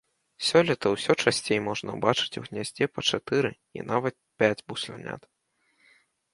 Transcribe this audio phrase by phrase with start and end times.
[0.45, 5.33] Сёлета ўсё часцей можна ўбачыць у гняздзе па чатыры і нават пяць буслянят.